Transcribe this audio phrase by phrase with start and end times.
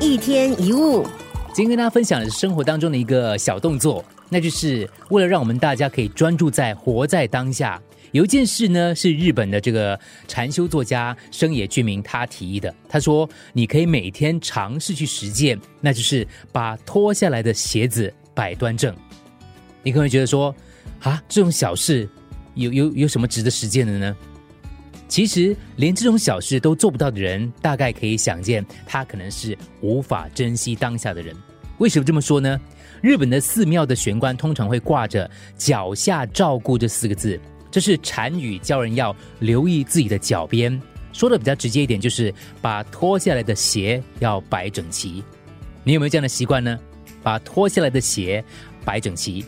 [0.00, 1.04] 一天一物，
[1.52, 7.82] 今天跟大家分享的是生活当中的一个小动作，那就是为了让我们大家可以专注在活在当下。
[8.12, 9.98] 有一件事呢，是日本的这个
[10.28, 12.72] 禅修作家生野居明他提议的。
[12.88, 18.94] 他说：“你可以每天尝试去实践，那就是把脱下来的鞋子摆端正。”
[19.82, 20.54] 你可能会觉得说
[21.02, 22.08] ：“啊，这种小事
[22.54, 24.16] 有有有什么值得实践的呢？”
[25.08, 31.34] 其实，连这种小事都做不到的人，大概可以想见，他可能是无法珍惜当下的人。
[31.78, 32.60] 为什么这么说呢？
[33.00, 37.40] 日本的寺庙的玄关通常会挂着“脚下照顾”这四个字，
[37.70, 40.80] 这是禅语，教人要留意自己的脚边。
[41.12, 45.24] 说的比较直接一点，就是把脱下来的鞋要摆整齐。
[45.84, 46.78] 你有没有这样的习惯呢？
[47.22, 48.44] 把脱下来的鞋
[48.84, 49.44] 摆整齐，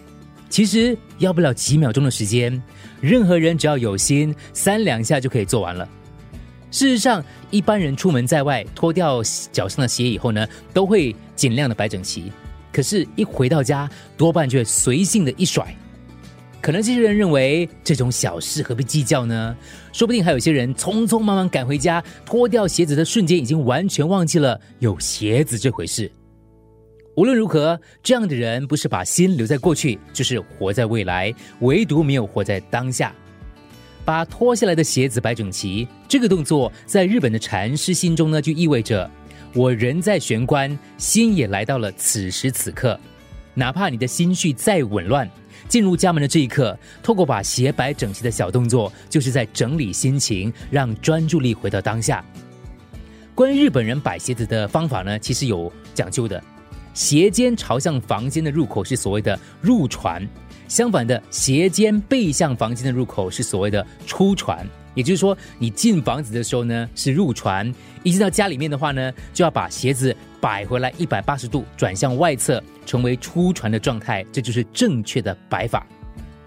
[0.51, 2.63] 其实要不了几秒钟的时间。
[3.01, 5.89] 任何人只要有心，三两下就可以做完了。
[6.71, 12.31] 事实上，一般人出门在外，脱掉脚上的鞋以后呢，都会尽量的摆整齐。
[12.73, 15.75] 可是，一回到家，多半就会随性的一甩。
[16.61, 19.57] 可能这些人认为这种小事何必计较呢？
[19.93, 26.13] 说不定还有些人匆匆忙忙赶回家，脱掉鞋子的瞬间，已经完全忘记了有鞋子这回事。
[27.17, 33.13] 无论如何，这样的人不是把心留在过去，就是活在未来，唯独没有活在当下。
[34.05, 39.09] 把脱下来的鞋子摆整齐，这个动作在日本的禅师心中呢，就意味着
[39.55, 42.99] 我人在玄关，心也来到了此时此刻。
[43.55, 45.29] 哪怕你的心绪再紊乱，
[45.69, 52.25] 进入家门的这一刻，透过把鞋摆整齐的小动作，就是在整理心情，让专注力回到当下。
[53.35, 56.43] 关于日本人摆鞋子的方法呢，其实有讲究的。
[56.93, 60.27] 斜肩朝向房间的入口是所谓的入船，
[60.69, 64.67] 相反的，斜肩背向房间的入口是所谓的出船。
[64.93, 75.87] 也就是说，你进房子的时候呢是入船，一进到家里面的话呢，就要把鞋子摆回来一百八十度转向外侧，成为出船的状态，这就是正确的摆法。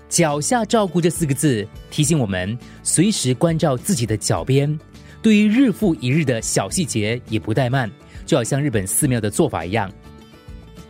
[0.09, 4.77] 脚下照顾这四个字提醒我们，随时关照自己的脚边，
[5.21, 7.89] 对于日复一日的小细节也不怠慢，
[8.25, 9.89] 就好像日本寺庙的做法一样。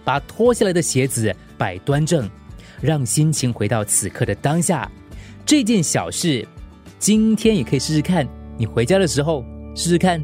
[0.03, 2.29] 把脱下来的鞋子摆端正，
[2.81, 4.89] 让心情回到此刻的当下。
[5.45, 6.47] 这件小事，
[6.99, 8.27] 今天也可以试试看。
[8.57, 9.43] 你回家的时候
[9.75, 10.23] 试试看。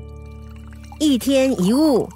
[1.00, 2.10] 一天一物。